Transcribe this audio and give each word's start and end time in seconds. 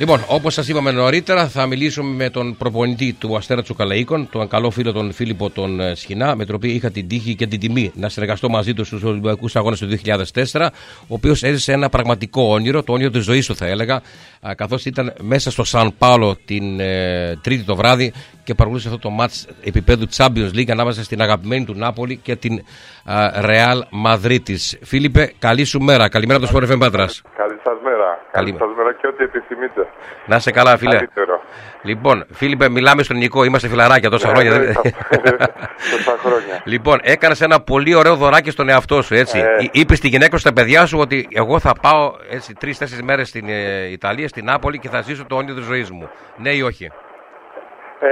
Λοιπόν, 0.00 0.24
όπως 0.26 0.54
σας 0.54 0.68
είπαμε 0.68 0.90
νωρίτερα, 0.90 1.48
θα 1.48 1.66
μιλήσουμε 1.66 2.14
με 2.14 2.30
τον 2.30 2.56
προπονητή 2.56 3.12
του 3.12 3.36
Αστέρα 3.36 3.62
Τσουκαλαίκων, 3.62 4.28
τον 4.30 4.48
καλό 4.48 4.70
φίλο 4.70 4.92
τον 4.92 5.12
Φίλιππο 5.12 5.50
τον 5.50 5.80
ε, 5.80 5.94
Σχοινά, 5.94 6.36
με 6.36 6.44
τον 6.44 6.54
οποίο 6.54 6.70
είχα 6.70 6.90
την 6.90 7.08
τύχη 7.08 7.34
και 7.34 7.46
την 7.46 7.60
τιμή 7.60 7.92
να 7.94 8.08
συνεργαστώ 8.08 8.48
μαζί 8.48 8.74
του 8.74 8.84
στους 8.84 9.02
Ολυμπιακούς 9.02 9.56
Αγώνες 9.56 9.78
του 9.78 9.88
2004, 10.52 10.68
ο 11.00 11.14
οποίος 11.14 11.42
έζησε 11.42 11.72
ένα 11.72 11.88
πραγματικό 11.88 12.42
όνειρο, 12.42 12.82
το 12.82 12.92
όνειρο 12.92 13.10
της 13.10 13.24
ζωής 13.24 13.46
του, 13.46 13.56
θα 13.56 13.66
έλεγα, 13.66 14.02
καθώς 14.56 14.84
ήταν 14.84 15.14
μέσα 15.20 15.50
στο 15.50 15.64
Σαν 15.64 15.92
Πάολο 15.98 16.36
την 16.44 16.80
ε, 16.80 17.38
Τρίτη 17.42 17.62
το 17.62 17.76
βράδυ 17.76 18.12
και 18.44 18.54
παρακολούθησε 18.54 18.94
αυτό 18.94 19.08
το 19.08 19.10
μάτς 19.10 19.46
επίπεδου 19.62 20.06
Champions 20.16 20.50
League 20.54 20.70
ανάμεσα 20.70 21.04
στην 21.04 21.22
αγαπημένη 21.22 21.64
του 21.64 21.74
Νάπολη 21.74 22.16
και 22.16 22.36
την 22.36 22.58
ε, 22.58 22.62
Real 23.40 23.80
Madrid. 24.06 24.56
Φίλιππε, 24.82 25.32
καλή 25.38 25.64
σου 25.64 25.80
μέρα. 25.80 26.08
Καλημέρα 26.08 26.36
από 26.36 26.44
το 26.46 26.50
Σπορεφέν 26.50 26.78
Πάτρας. 26.78 27.22
Καλή 28.32 28.48
σα 28.58 28.66
μέρα. 28.66 28.66
Καλή 28.66 28.74
σας 28.76 28.82
μέρα 28.82 28.92
και 29.00 29.06
ό,τι 29.06 29.24
επιθυμείτε. 29.24 29.86
Να 30.26 30.36
είσαι 30.36 30.50
καλά, 30.50 30.76
φίλε. 30.76 30.96
Καλύτερο. 30.96 31.40
Λοιπόν, 31.82 32.24
Φίλιππε, 32.32 32.68
μιλάμε 32.68 33.02
στον 33.02 33.16
Νικό. 33.16 33.44
Είμαστε 33.44 33.68
φιλαράκια 33.68 34.10
τόσα 34.10 34.26
Ναι, 34.26 34.32
χρόνια. 34.32 34.50
ναι, 34.58 34.64
δεν- 34.64 34.74
Τόσα 35.96 36.16
χρόνια. 36.20 36.60
λοιπόν, 36.64 36.98
έκανες 37.02 37.40
ένα 37.40 37.60
πολύ 37.60 37.94
ωραίο 37.94 38.14
δωράκι 38.16 38.50
στον 38.50 38.68
εαυτό 38.68 39.02
σου, 39.02 39.14
έτσι. 39.14 39.38
Ε. 39.38 39.44
Είπες 39.70 39.98
στη 39.98 40.08
γυναίκα 40.08 40.32
σου, 40.36 40.40
στα 40.40 40.52
παιδιά 40.52 40.86
σου, 40.86 40.98
ότι 40.98 41.28
εγώ 41.32 41.58
θα 41.58 41.72
πάω 41.80 42.14
έτσι 42.30 42.54
τρεις-τέσσερις 42.54 43.02
μέρες 43.02 43.28
στην 43.28 43.48
ε, 43.48 43.90
Ιταλία, 43.90 44.28
στην 44.28 44.44
Νάπολη 44.44 44.78
και 44.78 44.88
θα 44.88 45.00
ζήσω 45.00 45.24
το 45.26 45.36
όνειρο 45.36 45.54
της 45.54 45.64
ζωής 45.64 45.90
μου. 45.90 46.08
Ναι 46.36 46.50
ή 46.50 46.62
όχι; 46.62 46.84
Ε, 48.00 48.08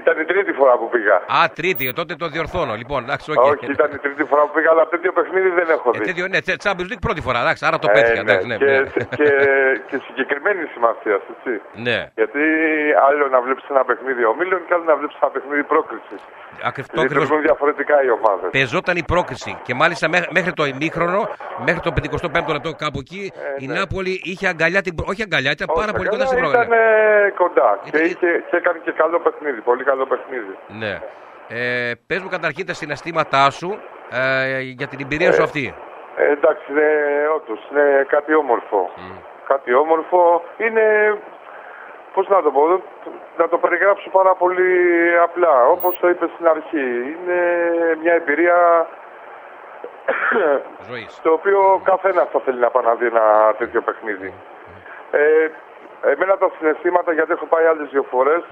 ήταν 0.00 0.14
η 0.20 0.24
τρίτη 0.24 0.52
φορά 0.52 0.74
που 0.80 0.88
πήγα. 0.94 1.16
Α, 1.38 1.40
τρίτη, 1.58 1.92
τότε 1.92 2.14
το 2.22 2.26
διορθώνω. 2.34 2.74
Λοιπόν, 2.82 3.00
εντάξει, 3.06 3.30
οκ. 3.30 3.44
Όχι, 3.50 3.64
ήταν 3.76 3.90
η 3.92 3.98
τρίτη 4.04 4.24
φορά 4.30 4.42
που 4.46 4.52
πήγα, 4.56 4.70
αλλά 4.74 4.84
τέτοιο 4.94 5.12
παιχνίδι 5.12 5.48
δεν 5.58 5.68
έχω 5.76 5.88
Ε, 5.94 5.98
δει. 5.98 6.04
τέτοιο, 6.08 6.24
ναι, 6.32 6.40
τε- 6.46 6.60
Champions 6.64 6.88
League 6.92 7.02
πρώτη 7.06 7.20
φορά, 7.26 7.38
εντάξει, 7.44 7.62
άρα 7.68 7.78
το 7.78 7.88
Ε, 7.90 7.94
πέτυχα. 7.96 8.22
ναι, 8.22 8.32
εντάξει, 8.32 8.46
ναι, 8.50 8.56
και, 8.56 8.64
ναι. 8.64 8.80
και, 9.18 9.28
και 9.88 9.96
συγκεκριμένη 10.06 10.62
σημασία, 10.74 11.16
έτσι. 11.32 11.52
ναι. 11.86 11.98
Γιατί 12.20 12.42
άλλο 13.08 13.24
να 13.34 13.38
βλέπεις 13.44 13.64
ένα 13.74 13.84
παιχνίδι 13.88 14.22
ομίλων 14.32 14.60
και 14.66 14.72
άλλο 14.74 14.84
να 14.92 14.96
βλέπεις 14.96 15.16
ένα 15.22 15.30
παιχνίδι 15.34 15.64
πρόκρισης. 15.72 16.20
Ακριβ- 16.70 16.90
το 16.94 17.00
ακριβώς 17.00 17.22
Λειτουργούν 17.22 17.40
διαφορετικά 17.48 17.96
οι 18.04 18.10
ομάδες. 18.18 18.48
Πεζόταν 18.50 18.96
η 19.02 19.04
πρόκριση 19.12 19.52
και 19.66 19.74
μάλιστα 19.74 20.08
μέχ- 20.08 20.30
μέχρι 20.38 20.52
το 20.52 20.64
ημίχρονο, 20.72 21.20
μέχρι 21.66 21.80
το 21.86 21.90
55ο 21.98 22.52
λεπτό 22.56 22.70
κάπου 22.84 22.98
εκεί, 23.04 23.22
η 23.64 23.66
ναι. 23.66 23.74
Νάπολη 23.78 24.12
είχε 24.30 24.46
αγκαλιά 24.52 24.80
την. 24.86 24.94
προ- 24.94 25.08
Όχι 25.12 25.22
αγκαλιά, 25.26 25.50
ήταν 25.56 25.68
πάρα 25.80 25.92
πολύ 25.98 26.08
κοντά 26.08 26.24
στην 26.26 26.38
Ήταν 26.38 26.50
πρόγραμμα. 26.50 26.76
ε, 26.76 27.30
κοντά 27.42 27.68
και, 27.82 27.88
Ήταν- 27.90 28.04
είχε, 28.10 28.28
και 28.50 28.56
έκανε 28.60 28.78
και 28.86 28.92
καλό 29.02 29.16
παιχνίδι. 29.24 29.60
Πολύ 29.70 29.77
καλό 29.84 30.06
παιχνίδι. 30.06 30.58
Ναι. 30.68 31.00
Ε, 31.48 31.92
πες 32.06 32.22
μου 32.22 32.28
καταρχήν 32.28 32.66
τα 32.66 32.72
συναισθήματά 32.72 33.50
σου 33.50 33.80
ε, 34.10 34.60
για 34.60 34.86
την 34.86 34.98
εμπειρία 35.00 35.32
σου 35.32 35.42
αυτή. 35.42 35.74
Ε, 36.16 36.30
εντάξει, 36.30 36.72
είναι 36.72 36.88
όντως, 37.34 37.60
είναι 37.70 38.06
κάτι 38.08 38.34
όμορφο. 38.34 38.90
Κάτι 39.48 39.74
όμορφο. 39.74 40.42
Είναι, 40.56 41.16
πώς 42.14 42.28
να 42.28 42.42
το 42.42 42.50
πω, 42.50 42.82
να 43.36 43.48
το 43.48 43.58
περιγράψω 43.58 44.10
πάρα 44.10 44.34
πολύ 44.34 44.72
απλά. 45.22 45.66
Όπως 45.66 45.98
το 45.98 46.08
είπες 46.08 46.30
στην 46.34 46.48
αρχή, 46.48 46.86
είναι 47.12 47.40
μια 48.02 48.12
εμπειρία 48.14 48.86
Ζωής. 50.88 51.20
το 51.22 51.30
οποίο 51.32 51.80
καθένας 51.84 52.28
θα 52.32 52.40
θέλει 52.44 52.58
να 52.58 52.70
πάει 52.70 52.84
να 52.84 52.94
δει 52.94 53.06
ένα 53.06 53.54
τέτοιο 53.58 53.80
παιχνίδι. 53.80 54.32
Ε, 55.10 55.48
εμένα 56.12 56.36
τα 56.38 56.50
συναισθήματα, 56.58 57.12
γιατί 57.12 57.32
έχω 57.32 57.46
πάει 57.46 57.64
άλλες 57.64 57.88
δύο 57.90 58.02
φορές, 58.02 58.42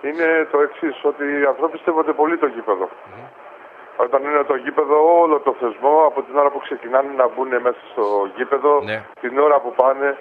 είναι 0.00 0.48
το 0.50 0.60
εξής 0.60 1.04
ότι 1.04 1.24
οι 1.24 1.44
άνθρωποι 1.44 1.72
πιστεύονται 1.72 2.12
πολύ 2.12 2.36
το 2.38 2.46
γήπεδο. 2.46 2.88
Όταν 3.96 4.22
είναι 4.22 4.42
το 4.44 4.54
γήπεδο, 4.54 5.20
όλο 5.20 5.38
το 5.38 5.54
θεσμό, 5.60 6.04
από 6.06 6.22
την 6.22 6.36
ώρα 6.38 6.50
που 6.50 6.58
ξεκινάνε 6.58 7.08
να 7.16 7.28
μπουν 7.28 7.48
μέσα 7.48 7.78
στο 7.92 8.04
γήπεδο, 8.36 8.80
Ναι. 8.84 9.02
την 9.20 9.38
ώρα 9.38 9.60
που 9.60 9.72
πάνε, 9.74 10.16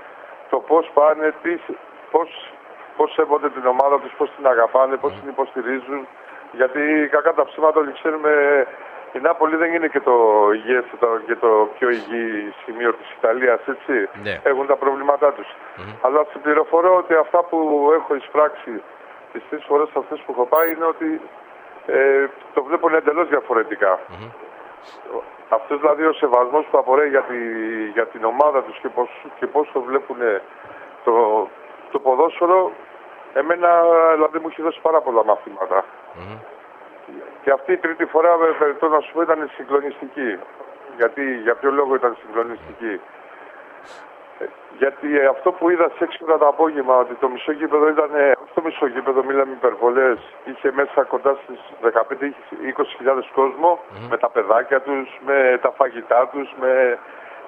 το 0.49 0.58
πώς 0.59 0.89
πάνε, 0.94 1.33
τι, 1.44 1.58
πώς, 2.11 2.52
πώς 2.97 3.14
σέβονται 3.14 3.49
την 3.49 3.66
ομάδα 3.66 3.99
τους, 3.99 4.11
πώς 4.17 4.30
την 4.36 4.47
αγαπάνε, 4.47 4.95
πώς 4.95 5.11
την 5.19 5.30
υποστηρίζουν. 5.30 6.08
Γιατί 6.52 7.08
κακά 7.11 7.33
τα 7.33 7.45
ψέματα 7.45 7.80
όλοι 7.80 7.92
ξέρουμε, 7.92 8.31
η 9.14 9.20
Νάπολη 9.20 9.55
δεν 9.55 9.73
είναι 9.73 9.87
και 9.87 9.99
το 9.99 10.15
υγιέστατο 10.54 11.20
και 11.27 11.36
το 11.36 11.70
πιο 11.77 11.89
υγιή 11.89 12.54
σημείο 12.65 12.93
της 12.93 13.11
Ιταλίας, 13.17 13.60
έτσι. 13.67 14.10
Ναι. 14.23 14.39
Έχουν 14.43 14.67
τα 14.67 14.76
προβλήματά 14.76 15.31
τους. 15.33 15.48
Αλλά 16.02 16.26
σε 16.31 16.37
πληροφορώ 16.37 16.95
ότι 16.95 17.14
αυτά 17.14 17.43
που 17.43 17.89
έχω 17.95 18.15
εισπράξει 18.15 18.81
τις 19.37 19.49
τρεις 19.49 19.65
φορές 19.65 19.89
αυτές 19.93 20.20
που 20.20 20.31
έχω 20.31 20.45
πάει 20.45 20.71
είναι 20.71 20.86
ότι 20.86 21.21
ε, 21.86 22.27
το 22.53 22.64
βλέπουν 22.64 22.93
εντελώς 22.93 23.27
διαφορετικά. 23.27 23.99
Αυτός 25.49 25.80
δηλαδή 25.80 26.03
ο 26.05 26.14
σεβασμός 26.14 26.65
που 26.71 26.77
απορρέει 26.77 27.09
για, 27.09 27.21
τη, 27.21 27.37
για 27.93 28.05
την 28.05 28.23
ομάδα 28.23 28.64
τους 28.64 28.77
και 28.80 28.89
πώς, 28.89 29.09
και 29.39 29.48
πώς 29.48 29.70
το 29.73 29.81
βλέπουν 29.81 30.17
το, 31.03 31.48
το 31.92 31.99
ποδόσφαιρο, 31.99 32.71
εμένα 33.33 33.70
δηλαδή 34.14 34.39
μου 34.39 34.48
έχει 34.48 34.61
δώσει 34.61 34.80
πάρα 34.81 35.02
πολλά 35.02 35.23
μαθήματα. 35.23 35.83
Και 37.43 37.52
αυτή 37.52 37.71
η 37.71 37.77
τρίτη 37.77 38.05
φορά, 38.05 38.37
με 38.37 38.48
περιττώ 38.59 38.87
να 38.87 38.99
σου 38.99 39.14
πω, 39.14 39.21
ήταν 39.21 39.49
συγκλονιστική. 39.55 40.39
Γιατί, 40.98 41.37
για 41.37 41.55
ποιο 41.55 41.71
λόγο 41.71 41.95
ήταν 41.95 42.17
συγκλονιστική. 42.21 43.02
Ε, 44.39 44.45
Γιατί 44.77 45.25
αυτό 45.25 45.52
που 45.52 45.69
είδα 45.69 45.92
σε 45.98 46.08
6 46.11 46.25
ώρα 46.27 46.37
το 46.37 46.48
απόγευμα, 46.48 46.98
ότι 46.98 47.14
το 47.14 47.30
μισό 47.30 47.52
γήπεδο 47.52 47.87
ήταν, 47.87 48.11
ε, 48.57 48.67
όχι 48.67 48.73
το 48.73 48.85
μισό 48.85 48.87
γήπεδο, 48.87 49.23
μιλάμε 49.23 49.51
υπερβολές, 49.51 50.19
είχε 50.45 50.71
μέσα 50.71 51.03
κοντά 51.03 51.37
στις 51.43 51.59
15-20 51.81 53.31
κόσμο, 53.33 53.79
με 54.09 54.17
τα 54.17 54.29
παιδάκια 54.29 54.81
τους, 54.81 55.19
με 55.25 55.59
τα 55.61 55.71
φαγητά 55.71 56.27
τους, 56.27 56.47
με, 56.61 56.99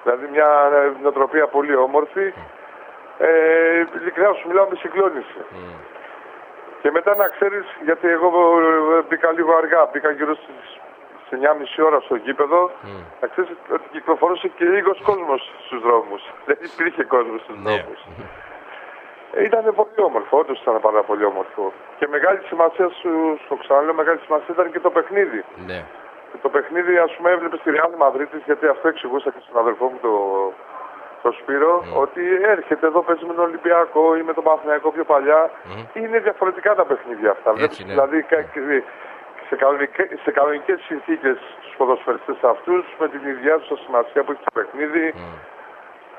δηλαδή 0.02 0.26
μια 0.32 0.50
ε, 0.72 1.02
νοοτροπία 1.02 1.46
πολύ 1.46 1.74
όμορφη. 1.74 2.32
Ε, 3.18 3.84
ειλικρινά 4.00 4.32
σου 4.32 4.48
μιλάω 4.48 4.68
με 4.70 4.76
συγκλώνηση. 4.76 5.40
Και 6.82 6.90
μετά 6.90 7.16
να 7.16 7.28
ξέρεις, 7.28 7.66
γιατί 7.84 8.08
εγώ 8.08 8.28
ε, 8.60 9.02
μπήκα 9.08 9.32
λίγο 9.32 9.52
αργά, 9.54 9.88
μπήκα 9.92 10.10
γύρω 10.10 10.34
στις 10.34 10.80
σε 11.28 11.38
9,5 11.42 11.84
ώρα 11.86 12.00
στο 12.00 12.14
γήπεδο, 12.14 12.70
να 13.20 13.26
ξέρεις 13.28 13.50
ότι 13.72 13.88
κυκλοφορούσε 13.92 14.48
και 14.48 14.64
λίγος 14.64 15.00
κόσμος 15.02 15.52
στους 15.66 15.80
δρόμους. 15.80 16.22
Δεν 16.46 16.58
υπήρχε 16.60 17.02
κόσμος 17.04 17.40
στους 17.40 17.56
Ναι. 17.62 17.84
Δρόμους. 19.32 19.40
Ε, 19.40 19.44
Ήταν 19.44 19.74
πολύ 19.74 20.00
όμορφο, 20.08 20.38
όντως 20.38 20.60
ήταν 20.60 20.80
πάρα 20.80 21.02
πολύ 21.02 21.24
όμορφο. 21.24 21.72
Και 21.98 22.06
μεγάλη 22.08 22.40
σημασία 22.50 22.88
σου, 23.00 23.10
στο 23.44 23.54
ξαναλέω, 23.62 23.94
μεγάλη 23.94 24.18
σημασία 24.26 24.54
ήταν 24.56 24.72
και 24.72 24.80
το 24.80 24.90
παιχνίδι. 24.90 25.44
Ναι. 25.66 25.80
Και 26.32 26.38
το 26.42 26.48
παιχνίδι, 26.48 26.96
ας 26.98 27.12
πούμε, 27.16 27.30
έβλεπες 27.30 27.58
στη 27.60 27.70
Real 27.76 27.92
Madrid, 28.02 28.30
γιατί 28.44 28.66
αυτό 28.66 28.88
εξηγούσα 28.88 29.30
και 29.30 29.40
στον 29.48 29.60
αδελφό 29.62 29.84
μου 29.84 29.98
το, 30.06 30.12
το 31.22 31.30
Σπύρο, 31.40 31.74
ότι 32.02 32.22
έρχεται 32.54 32.86
εδώ, 32.86 33.00
παίζει 33.02 33.24
με 33.24 33.34
τον 33.34 33.44
Ολυμπιακό 33.44 34.16
ή 34.16 34.22
με 34.22 34.32
τον 34.32 34.44
Παναθηναϊκό 34.44 34.90
πιο 34.90 35.04
παλιά. 35.04 35.50
Είναι 35.94 36.18
διαφορετικά 36.18 36.74
τα 36.74 36.84
παιχνίδια 36.84 37.30
αυτά. 37.30 37.52
Βλέπεις, 37.52 37.78
ναι. 37.78 37.92
δηλαδή, 37.92 38.22
κα- 38.22 38.44
σε, 39.48 39.56
κανονικές, 39.56 40.06
σε 40.24 40.30
κανονικές 40.30 40.80
συνθήκες 40.88 41.36
στους 41.60 41.74
ποδοσφαιριστές 41.76 42.36
αυτούς, 42.42 42.84
με 43.00 43.08
την 43.08 43.20
ίδια 43.32 43.58
τους 43.58 43.80
σημασία 43.84 44.22
που 44.24 44.32
έχει 44.32 44.42
το 44.44 44.50
παιχνίδι, 44.60 45.14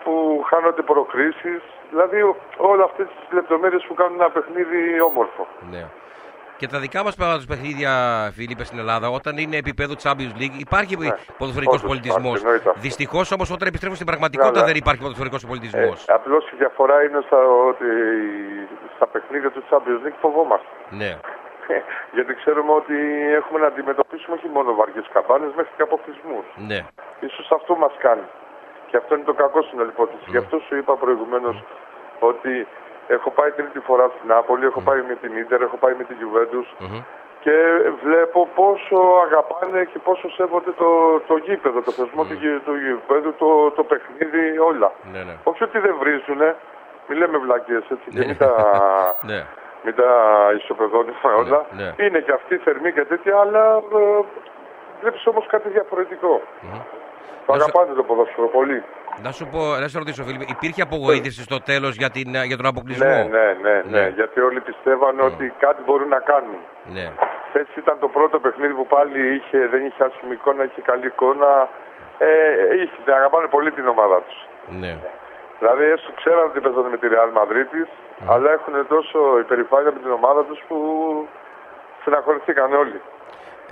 που 0.03 0.43
χάνονται 0.49 0.81
προκρίσεις, 0.81 1.61
δηλαδή 1.89 2.17
όλα 2.57 2.83
αυτές 2.83 3.05
τις 3.07 3.31
λεπτομέρειες 3.37 3.83
που 3.87 3.93
κάνουν 3.93 4.19
ένα 4.21 4.29
παιχνίδι 4.29 5.01
όμορφο. 5.01 5.47
Ναι. 5.71 5.83
Και 6.57 6.67
τα 6.67 6.79
δικά 6.79 7.03
μας 7.03 7.15
παιχνίδια, 7.47 7.91
Φίλιππε, 8.35 8.63
στην 8.63 8.79
Ελλάδα, 8.79 9.07
όταν 9.09 9.37
είναι 9.37 9.57
επίπεδο 9.57 9.93
Champions 10.03 10.33
League, 10.41 10.57
υπάρχει 10.67 10.97
Ναι. 10.97 11.09
ποδοσφαιρικός 11.37 11.77
Όντως 11.77 11.89
πολιτισμός. 11.91 12.21
υπάρχει, 12.39 12.45
εννοείται 12.45 12.69
αυτό. 12.69 12.81
Δυστυχώς 12.81 13.31
όμως, 13.31 13.47
όταν 13.51 13.65
επιστρέφουμε 13.67 13.95
στην 14.01 14.07
πραγματικότητα, 14.11 14.53
Ναι, 14.59 14.65
ναι. 14.65 14.71
δεν 14.71 14.75
υπάρχει 14.83 15.01
ποδοσφαιρικός 15.01 15.45
πολιτισμός. 15.45 15.97
Ε, 16.07 16.13
απλώς 16.13 16.43
η 16.51 16.55
διαφορά 16.61 17.03
είναι 17.03 17.19
στα, 17.27 17.37
ότι 17.71 17.87
στα 18.95 19.05
παιχνίδια 19.07 19.51
του 19.51 19.63
Champions 19.69 20.01
League 20.05 20.17
φοβόμαστε. 20.25 20.67
ναι. 20.89 21.11
Γιατί 22.15 22.33
ξέρουμε 22.41 22.71
ότι 22.81 22.95
έχουμε 23.39 23.59
να 23.59 23.67
αντιμετωπίσουμε 23.67 24.35
όχι 24.35 24.47
μόνο 24.55 24.69
βαριές 24.79 25.05
καμπάνες, 25.13 25.51
μέχρι 25.55 25.71
και 25.77 25.81
αποκλεισμούς. 25.81 26.45
Ναι. 26.69 26.79
Ίσως 27.27 27.51
αυτό 27.51 27.75
μας 27.75 27.93
κάνει. 28.05 28.27
Και 28.91 28.97
αυτό 28.97 29.15
είναι 29.15 29.23
το 29.23 29.33
κακό 29.33 29.61
στην 29.61 29.79
όλη 29.79 29.89
υπόθεση. 29.89 30.23
Γι' 30.27 30.37
αυτό 30.37 30.55
σου 30.59 30.75
είπα 30.77 30.93
προηγουμένως 30.95 31.63
ότι 32.19 32.67
έχω 33.07 33.29
πάει 33.31 33.51
τρίτη 33.51 33.79
φορά 33.79 34.05
στην 34.15 34.27
Νάπολη, 34.29 34.65
έχω 34.65 34.81
πάει 34.81 35.01
με 35.09 35.15
την 35.21 35.37
Ίντερ, 35.37 35.61
έχω 35.61 35.77
πάει 35.77 35.93
με 35.99 36.03
την 36.03 36.15
Juventus 36.21 36.67
και 37.43 37.55
βλέπω 38.03 38.47
πόσο 38.55 38.97
αγαπάνε 39.25 39.83
και 39.91 39.99
πόσο 39.99 40.29
σέβονται 40.29 40.71
το, 40.71 41.19
το 41.27 41.35
γήπεδο, 41.37 41.81
το 41.81 41.91
θεσμό 41.91 42.23
του, 42.25 42.33
γη- 42.33 42.61
του 42.65 42.75
γήπεδου, 42.75 43.33
το, 43.33 43.71
το 43.71 43.83
παιχνίδι, 43.83 44.57
όλα. 44.57 44.91
Ναι, 45.13 45.19
ναι. 45.23 45.35
Όχι 45.43 45.63
ότι 45.63 45.79
δεν 45.79 45.95
βρίζουνε, 45.99 46.55
μη 47.07 47.15
λέμε 47.15 47.37
βλακίες 47.37 47.83
έτσι 47.89 48.09
και 48.09 48.25
μην 48.27 48.37
τα, 48.37 48.51
Ναι. 49.29 49.45
μην 49.83 49.95
τα 49.95 50.11
ισοπεδώνουμε 50.57 51.17
όλα. 51.37 51.65
ναι. 51.71 52.05
Είναι 52.05 52.19
και 52.19 52.31
αυτοί 52.31 52.57
θερμοί 52.57 52.91
και 52.93 53.05
τέτοια, 53.05 53.37
αλλά 53.39 53.63
ε, 53.77 54.23
βλέπεις 55.01 55.27
όμως 55.27 55.45
κάτι 55.47 55.69
διαφορετικό. 55.69 56.41
Το 57.45 57.53
Να 57.53 57.59
σου- 57.59 57.69
αγαπάνε 57.75 57.93
το 57.99 58.03
ποδόσφαιρο 58.03 58.47
πολύ. 58.47 58.83
Να 59.25 59.31
σου 59.31 59.45
πω, 59.53 59.59
να 59.83 59.87
σε 59.87 59.97
ρωτήσω, 59.97 60.23
Φίλιππε, 60.23 60.45
υπήρχε 60.57 60.81
απογοήτευση 60.81 61.41
στο 61.49 61.59
τέλος 61.71 61.93
για, 62.01 62.09
την, 62.09 62.29
για 62.49 62.57
τον 62.57 62.65
αποκλεισμό; 62.65 63.05
Ναι, 63.07 63.23
ναι, 63.35 63.45
ναι, 63.65 63.73
ναι, 63.89 63.99
Ναι. 63.99 64.07
γιατί 64.19 64.39
όλοι 64.39 64.59
πιστεύανε 64.69 65.21
ότι 65.21 65.53
κάτι 65.59 65.81
μπορούν 65.85 66.07
να 66.07 66.19
κάνουν. 66.31 66.59
Ναι. 66.95 67.05
Χθες 67.49 67.67
ήταν 67.81 67.95
το 67.99 68.07
πρώτο 68.07 68.39
παιχνίδι 68.39 68.73
που 68.73 68.87
πάλι 68.87 69.19
είχε, 69.35 69.57
δεν 69.71 69.85
είχε 69.85 70.03
άσχημη 70.03 70.33
εικόνα, 70.33 70.63
είχε 70.63 70.81
καλή 70.81 71.05
εικόνα. 71.05 71.69
Ε, 72.17 72.29
είχε, 72.81 72.95
την 73.05 73.13
αγαπάνε 73.13 73.47
πολύ 73.47 73.71
την 73.71 73.87
ομάδα 73.87 74.17
τους. 74.27 74.37
ναι. 74.81 74.93
Δηλαδή, 75.59 75.83
έστω 75.95 76.11
ξέραν 76.19 76.43
ότι 76.49 76.59
παίζανε 76.59 76.89
με 76.89 76.97
τη 76.97 77.07
Real 77.13 77.31
Madrid, 77.39 77.87
αλλά 78.33 78.51
έχουν 78.51 78.73
τόσο 78.87 79.19
υπερηφάνεια 79.39 79.91
με 79.95 79.99
την 79.99 80.11
ομάδα 80.11 80.41
τους 80.43 80.59
που 80.67 80.77
στεναχωρηθήκαν 82.01 82.73
όλοι. 82.73 83.01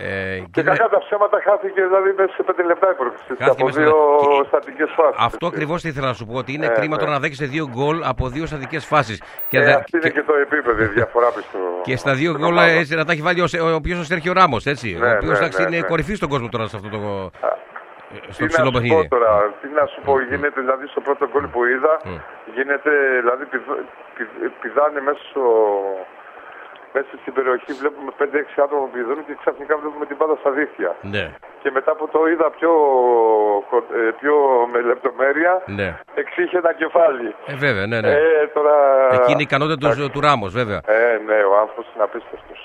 Ε, 0.02 0.38
και, 0.38 0.48
και 0.52 0.62
κακά 0.64 0.90
τα 0.90 1.00
ψέματα 1.00 1.38
χάθηκε 1.44 1.82
δηλαδή 1.82 2.14
μέσα 2.18 2.34
σε 2.34 2.44
πέντε 2.44 2.64
λεπτά 2.64 2.92
η 2.92 2.96
πρόκληση 3.00 3.34
από 3.40 3.70
δύο 3.70 3.94
και... 4.42 4.48
στατικές 4.48 4.90
φάσεις. 4.98 5.18
Αυτό 5.20 5.48
ακριβώς 5.48 5.84
ήθελα 5.84 6.08
να 6.08 6.14
σου 6.14 6.26
πω 6.26 6.36
ότι 6.38 6.54
είναι 6.54 6.66
ε, 6.66 6.70
κρίμα 6.70 6.96
ναι. 6.96 7.02
τώρα 7.02 7.12
να 7.12 7.20
δέχεσαι 7.20 7.46
δύο 7.46 7.66
γκολ 7.76 7.98
από 8.04 8.28
δύο 8.28 8.46
στατικές 8.46 8.86
φάσεις. 8.86 9.22
Και 9.48 9.58
ε, 9.58 9.74
αυτή 9.74 9.98
είναι 9.98 10.10
και 10.10 10.24
το 10.24 10.34
επίπεδο, 10.46 10.84
η 10.84 10.86
διαφορά 10.86 11.28
πιστεύω. 11.38 11.82
Και 11.82 11.96
στα 11.98 12.14
δύο 12.14 12.32
γκολ 12.38 12.58
έτσι, 12.58 12.96
να 12.96 13.06
τα 13.06 13.12
έχει 13.12 13.22
βάλει 13.22 13.42
ο, 13.42 13.48
ο, 13.62 13.70
ο, 13.70 14.00
ο 14.00 14.04
Σέρχιο 14.04 14.34
Ράμος, 14.34 14.66
έτσι. 14.66 14.98
Ναι, 15.00 15.08
ο 15.08 15.16
οποίος 15.16 15.40
ναι, 15.40 15.48
ναι, 15.48 15.64
είναι 15.68 15.78
ναι. 15.78 15.88
κορυφή 15.88 16.14
στον 16.16 16.30
κόσμο 16.30 16.48
τώρα 16.50 16.68
σε 16.68 16.76
αυτό 16.76 16.90
το. 16.90 17.32
Στο 18.30 18.46
τι 18.46 18.62
να 18.62 18.66
σου 18.66 18.72
πω 18.72 19.08
τώρα, 19.08 19.54
τι 19.62 19.68
να 19.80 19.86
σου 19.86 20.02
πω, 20.06 20.14
γίνεται 20.30 20.62
δηλαδή 20.62 20.86
στο 20.88 21.02
πρώτο 21.02 21.30
γκολ 21.32 21.46
που 21.54 21.66
είδα, 21.66 21.94
γίνεται 22.56 22.92
δηλαδή 23.20 23.44
πηδάνε 24.62 25.02
μέσα 25.02 25.22
στο 25.30 25.44
μέσα 26.94 27.12
στην 27.22 27.34
περιοχή 27.38 27.72
βλέπουμε 27.82 28.12
5-6 28.20 28.24
άτομα 28.64 28.82
που 28.84 28.92
πηδούν 28.96 29.20
και 29.28 29.36
ξαφνικά 29.42 29.74
βλέπουμε 29.82 30.06
την 30.06 30.18
πάντα 30.18 30.36
στα 30.42 30.52
δίχτυα. 30.58 30.92
Ναι. 31.02 31.26
Και 31.62 31.70
μετά 31.78 31.92
που 31.98 32.06
το 32.16 32.20
είδα 32.32 32.48
πιο, 32.58 32.72
ε, 34.00 34.12
πιο 34.20 34.34
με 34.72 34.80
λεπτομέρεια, 34.82 35.54
ναι. 35.66 35.90
εξήχε 36.22 36.58
ένα 36.58 36.74
κεφάλι. 36.82 37.36
Ε, 37.46 37.56
βέβαια, 37.66 37.86
ναι, 37.88 38.00
ναι. 38.02 38.12
Ε, 38.12 38.48
τώρα... 38.54 38.76
Εκεί 39.16 39.32
είναι 39.32 39.46
η 39.46 39.50
ικανότητα 39.50 39.96
του, 39.96 40.10
του 40.14 40.22
Ράμος, 40.22 40.52
βέβαια. 40.54 40.80
Ε, 40.86 41.20
ναι, 41.30 41.40
ο 41.52 41.54
άνθρωπος 41.62 41.86
είναι 41.94 42.04
απίστευτος. 42.04 42.60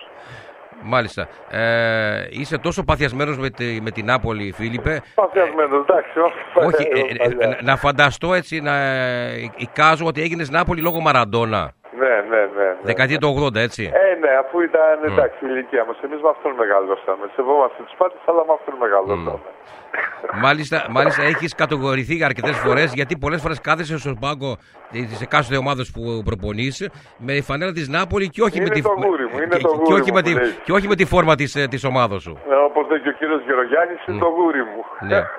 Μάλιστα. 0.86 1.28
Ε, 1.50 2.26
είσαι 2.30 2.58
τόσο 2.58 2.84
παθιασμένος 2.84 3.38
με, 3.38 3.50
τη, 3.50 3.78
με 3.82 3.90
την 3.90 4.04
Νάπολη, 4.04 4.52
Φίλιππε; 4.56 5.02
Παθιασμένος, 5.14 5.84
εντάξει. 5.88 6.18
Όχι, 6.54 6.88
ε, 7.18 7.44
ε, 7.44 7.56
να 7.62 7.76
φανταστώ 7.76 8.34
έτσι, 8.34 8.60
να 8.60 8.74
εικάζω 9.56 10.06
ότι 10.06 10.22
έγινες 10.22 10.50
Νάπολη 10.50 10.80
λόγω 10.80 11.00
Μαραντόνα. 11.00 11.72
Ναι, 11.98 12.06
ναι, 12.08 12.36
ναι. 12.36 12.64
ναι 12.64 12.76
Δεκαετία 12.82 13.18
του 13.18 13.50
80, 13.52 13.54
έτσι. 13.54 13.90
Ε, 13.92 14.13
ναι, 14.24 14.32
αφού 14.42 14.56
ήταν 14.60 14.96
εντάξει 15.10 15.38
η 15.46 15.48
ηλικία 15.50 15.84
μας. 15.88 15.96
Εμείς 16.06 16.20
με 16.24 16.30
αυτόν 16.34 16.52
μεγαλώσαμε. 16.62 17.24
Σεβόμαστε 17.36 17.82
τους 17.86 17.94
πάτε, 17.98 18.16
αλλά 18.30 18.42
με 18.48 18.52
αυτόν 18.58 18.74
μεγαλώσαμε. 18.84 19.40
μάλιστα, 20.44 20.86
μάλιστα 20.96 21.22
έχεις 21.22 21.54
κατηγορηθεί 21.54 22.24
αρκετές 22.24 22.56
φορές 22.64 22.88
γιατί 22.98 23.18
πολλές 23.18 23.40
φορές 23.44 23.60
κάθεσαι 23.60 23.98
στον 23.98 24.16
πάγκο 24.24 24.50
της 24.90 25.20
εκάστοτε 25.26 25.58
ομάδας 25.64 25.86
που 25.94 26.02
προπονείς 26.24 26.74
με 27.26 27.32
η 27.32 27.42
φανέλα 27.42 27.72
της 27.72 27.88
Νάπολη 27.88 28.28
και 28.28 28.42
όχι 28.42 28.56
είναι 28.56 28.68
με 28.68 28.74
τη 28.74 28.82
το 28.82 28.94
γούρι 29.04 29.24
μου, 29.30 29.36
είναι 29.42 29.56
και, 29.56 29.62
το 29.62 29.68
γούρι 29.68 29.86
και, 29.86 29.92
όχι 29.92 30.10
μου, 30.10 30.16
με 30.18 30.22
τη, 30.22 30.32
και 30.64 30.72
όχι 30.72 30.88
με 30.88 30.94
τη 30.94 31.04
φόρμα 31.04 31.34
της 31.34 31.52
της 31.70 31.84
ε, 31.84 31.86
ομάδας 31.86 32.22
σου. 32.22 32.38
Ναι, 32.48 32.56
Όπω 32.68 32.80
λέει 32.88 33.00
και 33.00 33.08
ο 33.08 33.12
κύριος 33.12 33.42
Γερογιάννης, 33.46 34.06
είναι 34.06 34.18
το 34.18 34.28
γούρι 34.36 34.62
μου. 34.70 34.80
Ναι. 35.08 35.20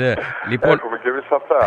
Ναι, 0.00 0.12
λοιπόν. 0.48 0.70
Έχουμε 0.70 0.98
και 1.02 1.08
εμείς 1.08 1.26
αυτά. 1.40 1.60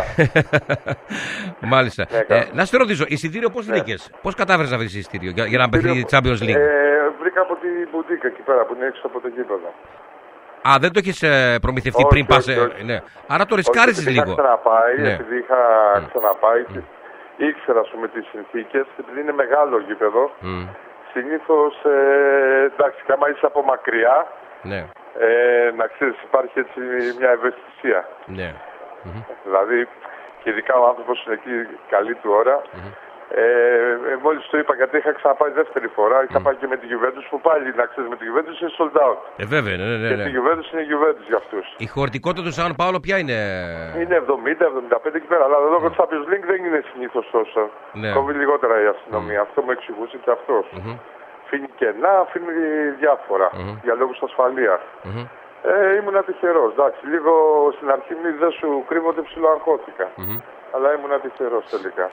Μάλιστα. 1.74 2.06
Ναι, 2.10 2.36
ε, 2.36 2.48
να 2.52 2.64
σε 2.64 2.76
ρωτήσω, 2.76 3.04
εισιτήριο 3.08 3.50
πώς 3.50 3.66
βρήκες, 3.66 4.08
ναι. 4.10 4.18
πώς 4.22 4.34
κατάφερε 4.34 4.68
να 4.68 4.78
βρεις 4.78 4.94
εισιτήριο 4.94 5.30
για, 5.30 5.44
για 5.46 5.58
να 5.58 5.68
παιχνίδι 5.68 6.06
Champions 6.10 6.40
League; 6.46 6.56
Ε, 6.56 7.10
βρήκα 7.20 7.40
από 7.40 7.54
την 7.62 7.88
μπουτίκα 7.90 8.26
εκεί 8.26 8.42
πέρα 8.42 8.64
που 8.64 8.74
είναι 8.74 8.86
έξω 8.86 9.02
από 9.04 9.20
το 9.20 9.28
γήπεδο. 9.28 9.68
Α, 10.68 10.70
δεν 10.80 10.92
το 10.92 10.98
έχεις 11.02 11.22
ε, 11.22 11.58
προμηθευτεί 11.60 12.02
όχι, 12.02 12.12
πριν 12.12 12.26
πας. 12.26 12.48
Ε, 12.48 12.54
ναι. 12.84 12.98
Άρα 13.26 13.44
το 13.46 13.54
ρισκάρισες 13.54 14.06
λίγο. 14.06 14.32
Είχα 14.32 14.42
ξαναπάει, 14.42 14.96
ναι. 14.98 15.12
επειδή 15.12 15.36
είχα 15.42 15.60
mm. 15.96 16.06
ξαναπάει 16.08 16.64
mm. 16.68 16.82
ήξερα 17.36 17.82
σου 17.88 17.96
με 18.02 18.08
τις 18.08 18.24
συνθήκες, 18.32 18.86
επειδή 19.00 19.20
είναι 19.20 19.32
μεγάλο 19.32 19.76
γήπεδο. 19.86 20.30
Mm. 20.42 20.68
Συνήθως, 21.12 21.74
ε, 21.84 22.70
εντάξει, 22.70 23.00
άμα 23.14 23.26
είσαι 23.30 23.46
από 23.50 23.62
μακριά, 23.62 24.26
ναι. 24.62 24.80
Ε, 25.18 25.70
να 25.76 25.86
ξέρεις, 25.86 26.16
υπάρχει 26.28 26.58
έτσι 26.58 26.80
μια 27.18 27.30
ευαισθησία. 27.30 28.08
Ναι. 28.26 28.54
Δηλαδή, 29.44 29.88
και 30.42 30.50
ειδικά 30.50 30.74
ο 30.82 30.86
άνθρωπος 30.86 31.24
είναι 31.24 31.34
εκεί 31.34 31.54
καλή 31.88 32.14
του 32.14 32.30
ώρα. 32.40 32.62
Mm-hmm. 32.62 32.92
Ε, 33.30 33.42
ε, 34.12 34.16
Μόλις 34.22 34.42
το 34.50 34.58
είπα 34.58 34.74
γιατί 34.74 34.96
είχα 34.96 35.12
ξαναπάει 35.12 35.50
δεύτερη 35.50 35.88
φορά, 35.96 36.16
είχα 36.24 36.40
πάει 36.40 36.56
και 36.60 36.66
με 36.72 36.76
τη 36.76 36.86
Juventus 36.92 37.26
που 37.30 37.40
πάλι 37.40 37.66
να 37.80 37.84
ξέρεις 37.90 38.08
με 38.12 38.16
τη 38.16 38.24
Juventus 38.28 38.56
είναι 38.62 38.72
sold 38.78 38.96
out. 39.06 39.18
Ε, 39.42 39.44
βέβαια, 39.54 39.76
ναι, 39.76 39.84
ναι, 39.84 39.96
ναι. 39.96 40.08
Και 40.08 40.16
τη 40.26 40.30
Juventus 40.36 40.66
είναι 40.72 40.84
Juventus 40.92 41.26
για 41.30 41.38
αυτούς. 41.42 41.66
Η 41.86 41.86
χωρητικότητα 41.94 42.42
του 42.46 42.52
Σαν 42.52 42.74
Πάολο 42.80 43.00
ποια 43.06 43.16
είναι; 43.22 43.38
Είναι 44.02 44.16
70-75 44.26 45.14
εκεί 45.20 45.28
πέρα. 45.32 45.44
Αλλά 45.46 45.56
εδώ 45.68 45.78
το 45.86 45.90
Champions 45.98 46.26
League 46.30 46.46
δεν 46.50 46.58
είναι 46.64 46.80
συνήθως 46.92 47.28
τόσο. 47.36 47.60
Ναι. 47.92 48.10
Κόβει 48.16 48.32
λιγότερα 48.42 48.74
η 48.84 48.86
αστυνομία. 48.94 49.40
Mm. 49.40 49.46
Αυτό 49.46 49.58
μου 49.62 49.70
εξηγούσε 49.70 50.16
και 50.24 50.30
αυτός. 50.38 50.64
Mm-hmm. 50.76 50.96
Φύγει 51.48 51.68
κενά, 51.78 52.12
αφήνει 52.24 52.52
διάφορα 53.00 53.48
mm-hmm. 53.52 53.76
για 53.82 53.94
λόγους 54.00 54.18
ασφαλείας. 54.26 54.80
Mm-hmm. 55.04 55.26
Ε, 55.72 55.96
ήμουν 55.98 56.24
τυχερός. 56.26 56.72
Εντάξει, 56.72 57.00
λίγο 57.12 57.32
στην 57.76 57.90
αρχή 57.90 58.14
δεν 58.42 58.50
σου 58.58 58.68
κρύβω 58.88 59.08
ότι 59.08 59.22
ψιλοαγχώθηκα. 59.22 60.06
Mm-hmm. 60.16 60.40
Αλλά 60.74 60.88
ήμουν 60.96 61.12
τυχερός 61.22 61.64
τελικά. 61.74 62.10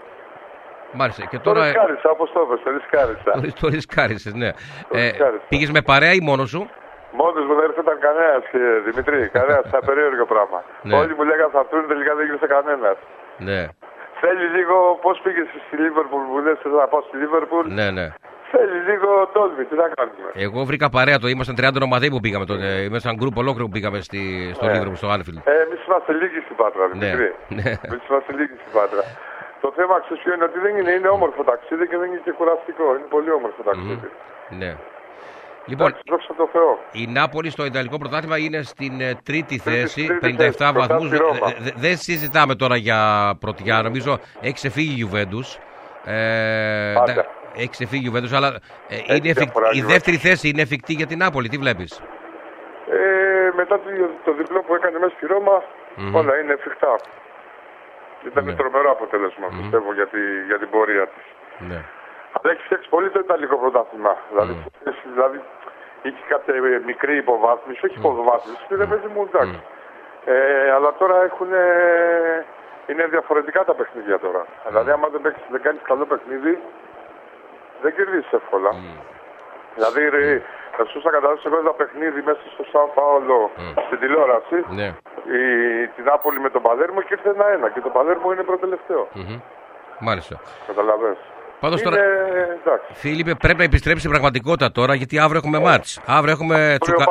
Μάλιστα. 1.00 1.26
Και 1.26 1.40
τώρα... 1.40 1.60
Το 1.60 1.66
ρισκάρισα, 1.66 2.10
όπως 2.10 2.32
το 2.32 2.40
είπες, 2.42 2.60
το 2.64 2.70
ρισκάρισα. 2.78 3.32
Το 3.62 3.68
ρισκάρισες, 3.68 4.34
ναι. 4.34 4.50
Ε, 4.92 5.12
Πήγες 5.50 5.72
με 5.72 5.82
παρέα 5.82 6.14
ή 6.14 6.20
μόνος 6.30 6.50
σου; 6.50 6.70
Μόνος 7.20 7.46
μου 7.48 7.54
δεν 7.56 7.66
έρχονταν 7.70 7.98
κανένας, 8.08 8.44
Δημητρή. 8.86 9.30
Κανένας, 9.38 9.64
σαν 9.72 9.82
περίεργο 9.88 10.26
πράγμα. 10.26 10.60
Ναι. 10.82 10.96
Όλοι 11.00 11.14
μου 11.18 11.24
λέγανε 11.30 11.52
θα 11.56 11.60
έρθουν, 11.60 11.88
τελικά 11.88 12.12
δεν 12.16 12.26
γύρισε 12.26 12.48
κανένας. 12.56 12.98
Ναι. 13.38 13.62
Θέλει 14.22 14.46
λίγο 14.58 14.76
πώς 15.02 15.20
πήγες 15.24 15.48
στη 15.68 15.76
Λίβερπουλ 15.84 16.24
που 16.30 16.40
λες, 16.46 16.58
να 16.82 16.88
πάω 16.92 17.02
στη 17.08 17.18
Λίβερπουλ; 17.18 17.66
Ναι, 17.80 17.88
ναι. 17.98 18.08
Θέλεις 18.56 18.82
λίγο 18.90 19.10
τόλμη, 19.34 19.64
τι 19.70 19.76
να 19.76 19.88
κάνουμε; 19.96 20.30
Εγώ 20.34 20.60
βρήκα 20.70 20.90
παρέα 20.90 21.18
το, 21.20 21.28
ήμασταν 21.28 21.56
30 21.60 21.82
ομαδοί 21.82 22.10
που 22.10 22.20
πήγαμε. 22.20 22.46
Το, 22.46 22.54
ε, 22.54 22.82
είμαστε 22.88 23.08
σαν 23.08 23.18
γκρουπ 23.18 23.38
ολόκληρο 23.38 23.66
που 23.68 23.76
πήγαμε 23.78 24.00
στη, 24.08 24.22
στο 24.56 24.66
ναι. 24.66 24.72
Λίβερπουλ, 24.72 24.96
στο 24.96 25.08
Άνφιλ. 25.16 25.36
Ε, 25.44 25.56
Εμείς 25.66 25.80
είμαστε 25.88 26.12
λίγοι 26.22 26.40
στην 26.46 26.56
Πάτρα, 26.56 26.84
ναι. 26.88 26.94
Δημητρή. 26.94 27.30
Ναι. 27.58 27.70
Εμείς 27.88 28.04
είμαστε 28.10 28.32
λίγοι 28.40 28.56
στην 28.62 28.72
Πάτρα. 28.78 29.04
Το 29.64 29.70
θέμα 29.78 29.96
ξέρεις 30.04 30.24
είναι 30.26 30.44
ότι 30.50 30.60
δεν 30.66 30.74
είναι, 30.78 30.92
είναι 30.92 31.08
όμορφο 31.18 31.44
ταξίδι 31.44 31.88
και 31.88 31.98
δεν 31.98 32.08
είναι 32.12 32.22
και 32.24 32.32
κουραστικό. 32.40 32.86
Είναι 32.96 33.10
πολύ 33.16 33.32
όμορφο 33.32 33.62
ταξίδι. 33.70 34.08
Mm. 34.10 34.56
Ναι. 34.62 34.72
Λοιπόν, 35.66 35.96
το 36.38 36.50
Θεό. 36.52 36.80
η 36.92 37.08
Νάπολη 37.08 37.50
στο 37.50 37.66
Ιταλικό 37.66 37.98
πρωτάθλημα 37.98 38.38
είναι 38.38 38.62
στην 38.62 39.02
ε, 39.02 39.16
τρίτη 39.24 39.58
θέση, 39.58 40.08
57 40.58 40.72
βαθμούς. 40.74 41.10
Δεν 41.76 41.98
συζητάμε 41.98 42.56
τώρα 42.56 42.76
για 42.76 43.00
πρωτιά. 43.40 43.82
Νομίζω 43.82 44.20
έχει 44.42 44.54
ξεφύγει 44.54 44.92
η 44.92 44.96
Γιουβέντους. 44.96 45.58
Ε, 46.06 46.94
έχει 47.56 47.70
ξεφύγει 47.70 48.02
η 48.02 48.06
Γιουβέντου, 48.08 48.36
αλλά 48.36 48.50
ε, 48.88 49.16
είναι 49.16 49.34
η 49.72 49.82
δεύτερη 49.82 50.18
θέση 50.18 50.50
είναι 50.50 50.62
εφικτή 50.62 50.94
για 50.94 51.08
την 51.08 51.18
Νάπολη. 51.18 51.50
Τι 51.50 51.58
βλέπεις; 51.58 52.02
Ε, 52.90 53.50
μετά 53.56 53.80
το, 53.80 53.90
το 54.26 54.32
διπλό 54.34 54.60
που 54.62 54.76
έκανε 54.76 54.98
μέσα 55.00 55.14
στη 55.16 55.26
Ρώμα, 55.26 55.58
mm-hmm. 55.62 56.20
όλα 56.20 56.40
είναι 56.40 56.54
εφικτά. 56.54 56.96
Ήταν 58.30 58.44
ναι. 58.46 58.54
τρομερό 58.54 58.90
αποτέλεσμα, 58.92 59.48
mm. 59.50 59.58
πιστεύω, 59.60 59.94
για, 59.94 60.08
τη, 60.08 60.22
για 60.50 60.58
την 60.60 60.70
πορεία 60.70 61.06
της. 61.14 61.26
Ναι. 61.70 61.80
Αλλά 62.34 62.48
έχει 62.54 62.64
φτιάξει 62.68 62.90
πολύ 62.90 63.10
το 63.10 63.20
Ιταλικό 63.20 63.56
πρωτάθλημα. 63.58 64.14
Δηλαδή, 64.30 64.54
mm. 64.64 64.92
δηλαδή, 65.14 65.40
είχε 66.02 66.24
κάποια 66.28 66.54
μικρή 66.86 67.16
υποβάθμιση, 67.24 67.86
όχι 67.86 67.96
mm. 67.98 68.00
υποβάθμιση, 68.00 68.64
δεν 68.70 68.88
παίζει 68.90 69.10
μου 69.14 69.22
εντάξει. 69.30 69.62
Ε, 70.26 70.72
αλλά 70.76 70.94
τώρα 71.02 71.24
έχουν, 71.24 71.52
είναι 72.90 73.06
διαφορετικά 73.16 73.64
τα 73.64 73.74
παιχνίδια 73.74 74.20
τώρα. 74.20 74.46
Δηλαδή, 74.68 74.92
άμα 74.92 75.08
δεν, 75.14 75.22
παίξεις, 75.22 75.48
δεν 75.50 75.62
κάνεις 75.62 75.82
καλό 75.92 76.06
παιχνίδι, 76.06 76.54
δεν 77.84 77.92
κερδίσει 77.96 78.32
εύκολα. 78.40 78.72
Δηλαδή, 79.76 80.02
θα 80.78 80.86
σου 80.86 81.02
καταλάβεις 81.02 81.44
εγώ 81.46 81.58
ένα 81.58 81.74
παιχνίδι 81.80 82.22
μέσα 82.30 82.44
στο 82.54 82.64
Σαν 82.72 82.88
Πάολο 82.96 83.52
στην 83.86 84.00
τηλεόραση. 84.00 84.58
Ναι. 84.80 84.88
Η, 85.38 85.42
την 85.96 86.06
Άπολη 86.14 86.40
με 86.40 86.50
τον 86.50 86.62
Παλέρμο 86.62 87.02
και 87.02 87.14
ήρθε 87.18 87.30
ένα-ένα. 87.30 87.70
Και 87.70 87.82
το 87.82 87.90
Παλέρμο 87.90 88.32
είναι 88.32 88.44
προτελευταίο. 88.44 89.08
Mm-hmm. 89.16 89.40
Μάλιστα. 90.00 90.36
Καταλαβες. 90.68 91.18
Πάντως 91.64 91.82
τώρα. 91.82 91.98
Φίλιππε, 92.94 93.34
πρέπει 93.36 93.58
να 93.58 93.64
επιστρέψει 93.64 94.00
στην 94.00 94.12
πραγματικότητα 94.12 94.72
τώρα 94.72 94.94
γιατί 94.96 95.20
αύριο 95.20 95.38
έχουμε 95.44 95.58
yeah. 95.58 95.68
μάτς. 95.68 96.02
Αύριο 96.06 96.32
έχουμε, 96.32 96.78
τσουκα... 96.80 97.06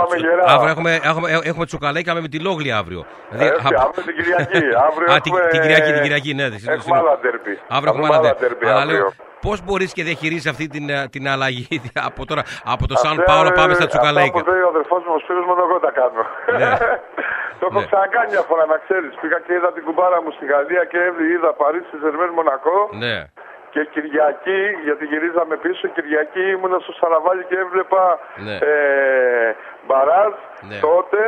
αύριο 0.47 0.71
έχουμε, 0.71 1.01
έχουμε, 1.03 1.41
έχουμε 1.45 1.67
τσουκαλέκα 1.67 2.15
με 2.15 2.29
τη 2.29 2.39
Λόγλη 2.39 2.73
αύριο. 2.73 3.05
Δηλαδή, 3.31 3.49
ε, 3.49 3.75
αύριο 3.85 4.03
την 4.09 4.15
Κυριακή. 4.17 4.63
αύριο 4.89 5.13
Α, 5.13 5.15
έχουμε... 5.15 5.41
την 5.51 5.61
Κυριακή, 5.61 5.93
την 5.93 6.03
Κυριακή, 6.03 6.35
ναι. 6.35 6.45
Έχουμε 6.77 6.97
άλλα 6.99 7.19
ντερπι. 7.23 7.59
Αύριο 7.69 7.93
έχουμε 7.93 8.09
άλλα 8.17 8.35
ντερπι. 8.41 8.67
Αλλά 8.67 8.85
λέω, 8.85 9.13
Πώς 9.47 9.59
μπορείς 9.65 9.93
και 9.93 10.03
διαχειρίζεις 10.09 10.47
αυτή 10.53 10.67
την, 10.75 10.85
ε, 10.89 11.09
την 11.15 11.29
αλλαγή 11.29 11.67
από, 12.09 12.21
τώρα, 12.31 12.43
από 12.75 12.85
το 12.91 12.95
Σαν 13.03 13.17
Πάολο 13.29 13.51
πάμε 13.61 13.75
στα 13.75 13.87
Τσουκαλέικα. 13.87 14.39
Αυτό 14.39 14.45
που 14.45 14.51
λέει 14.51 14.63
ο 14.69 14.71
αδερφός 14.75 15.03
μου, 15.07 15.13
ο 15.19 15.21
Σπύρος, 15.23 15.45
μόνο 15.51 15.61
εγώ 15.67 15.77
τα 15.87 15.93
κάνω. 16.01 16.23
Ναι. 16.61 16.73
το 17.59 17.65
έχω 17.71 17.81
ναι. 17.81 17.87
ξανακάνει 17.89 18.29
μια 18.35 18.45
φορά 18.51 18.65
να 18.73 18.77
ξέρεις. 18.85 19.13
Πήγα 19.21 19.39
και 19.45 19.53
είδα 19.57 19.71
την 19.77 19.83
κουμπάρα 19.87 20.19
μου 20.23 20.31
στη 20.37 20.45
Γαλλία 20.53 20.85
και 20.93 20.99
είδα 21.33 21.51
Παρίσι, 21.61 21.95
Ζερμέν, 22.05 22.31
Μονακό. 22.39 22.79
Ναι. 23.05 23.17
Και 23.73 23.83
Κυριακή, 23.93 24.61
γιατί 24.87 25.05
γυρίζαμε 25.13 25.55
πίσω, 25.65 25.85
Κυριακή 25.95 26.43
ήμουνα 26.55 26.79
στο 26.79 26.93
Σαραβάλι 27.01 27.45
και 27.49 27.57
έβλεπα 27.65 28.05
ναι. 28.47 28.55
ε, 28.55 29.57
μπαράζ 29.87 30.33
ναι. 30.69 30.79
τότε 30.87 31.21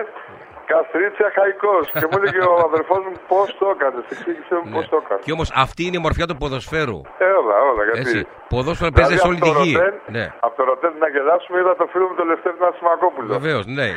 Καστρίτσια 0.66 1.30
χαϊκός. 1.38 1.90
και 1.90 2.06
μου 2.10 2.16
έλεγε 2.20 2.38
ο 2.38 2.56
αδερφός 2.68 2.98
μου 3.06 3.12
πώς 3.28 3.56
το 3.58 3.66
έκανες. 3.74 4.04
Εξήγησε 4.10 4.54
μου 4.54 4.68
πώς 4.74 4.82
Ναι. 4.82 4.88
το 4.92 4.96
έκανες. 5.04 5.24
Και 5.24 5.32
όμως 5.32 5.48
αυτή 5.64 5.82
είναι 5.86 5.96
η 5.96 6.04
μορφιά 6.06 6.26
του 6.26 6.36
ποδοσφαίρου. 6.36 7.00
Ε, 7.18 7.24
όλα, 7.24 7.56
όλα. 7.70 7.82
Γιατί. 7.84 8.00
Έτσι. 8.00 8.26
Ποδόσφαιρο 8.54 8.90
παίζεις 8.90 9.20
σε 9.20 9.26
όλη 9.26 9.38
τη 9.40 9.48
από 9.48 9.58
το 9.58 9.64
γη. 9.64 9.72
Ροτέν, 9.74 9.94
Ναι. 10.06 10.24
Από 10.40 10.56
το 10.56 10.64
Ροτέν 10.64 10.92
να 10.98 11.08
γελάσουμε 11.08 11.58
είδα 11.60 11.76
το 11.76 11.86
φίλο 11.92 12.04
μου 12.08 12.14
τον 12.14 12.26
Λευτέρη 12.28 12.56
Νασιμακόπουλο. 12.60 13.28
Βεβαίως, 13.38 13.66
ναι. 13.66 13.88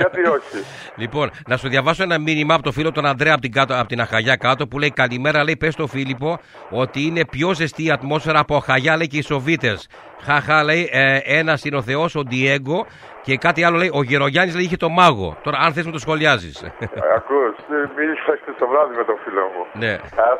Γιατί 0.00 0.20
όχι; 0.36 0.58
Λοιπόν, 1.02 1.30
να 1.48 1.56
σου 1.56 1.68
διαβάσω 1.68 2.02
ένα 2.02 2.18
μήνυμα 2.18 2.54
από 2.54 2.62
το 2.62 2.72
φίλο 2.72 2.92
τον 2.92 3.06
Αντρέα 3.06 3.32
από 3.32 3.40
την, 3.42 3.52
κάτω, 3.52 3.74
από 3.74 3.88
την 3.88 4.00
Αχαγιά 4.00 4.36
κάτω 4.36 4.66
που 4.66 4.78
λέει 4.78 4.90
Καλημέρα, 4.90 5.44
λέει 5.44 5.56
πες 5.56 5.72
στο 5.72 5.86
Φίλιππο 5.86 6.38
ότι 6.70 7.00
είναι 7.06 7.22
πιο 7.30 7.54
ζεστή 7.54 7.84
η 7.84 7.90
ατμόσφαιρα 7.90 8.38
από 8.38 8.56
Αχαγιά, 8.56 8.96
λέει 8.96 9.06
και 9.06 9.16
οι 9.18 9.22
Σοβίτες. 9.22 9.88
Χαχά, 10.22 10.64
λέει 10.64 10.88
ε, 10.92 11.18
ένας 11.24 11.64
είναι 11.64 11.76
ο 11.76 11.82
Θεός, 11.82 12.14
ο 12.14 12.22
Ντιέγκο 12.22 12.86
και 13.22 13.36
κάτι 13.36 13.64
άλλο 13.64 13.76
λέει 13.76 13.90
ο 13.94 14.02
Γερογιάννης 14.02 14.54
λέει 14.54 14.64
είχε 14.64 14.76
το 14.76 14.88
μάγο. 14.88 15.36
Τώρα, 15.42 15.58
αν 15.58 15.72
θες 15.72 15.84
μου 15.86 15.92
το 15.92 15.98
σχολιάζεις. 15.98 16.62
Ε, 16.62 16.72
Ακούς, 17.16 17.56
ε, 17.58 17.90
μίλησα 17.96 18.32
και 18.44 18.52
το 18.58 18.66
βράδυ 18.68 18.94
με 18.96 19.04
τον 19.04 19.16
φίλο 19.24 19.40
μου. 19.54 19.62
ναι, 19.82 19.92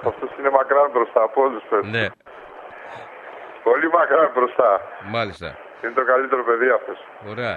Αυτό 0.08 0.26
είναι 0.38 0.50
μακράν 0.50 0.90
μπροστά 0.92 1.22
από 1.22 1.42
όλους. 1.42 1.62
ναι, 1.90 2.06
Πολύ 3.68 3.88
μακράν 3.96 4.30
μπροστά. 4.34 4.70
μάλιστα. 5.16 5.48
Είναι 5.82 5.92
το 6.00 6.04
καλύτερο 6.12 6.42
παιδί 6.48 6.68
αυτός. 6.78 6.98
Ωραία. 7.32 7.54